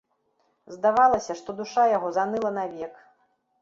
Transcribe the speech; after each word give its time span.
Здавалася, 0.77 1.37
што 1.43 1.57
душа 1.61 1.87
яго 1.97 2.07
заныла 2.19 2.57
навек. 2.61 2.93